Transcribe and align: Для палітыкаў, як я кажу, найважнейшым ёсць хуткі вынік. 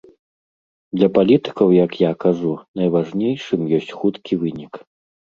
Для 0.99 1.09
палітыкаў, 1.17 1.67
як 1.85 1.91
я 2.03 2.11
кажу, 2.25 2.53
найважнейшым 2.81 3.61
ёсць 3.81 3.91
хуткі 3.99 4.33
вынік. 4.45 4.73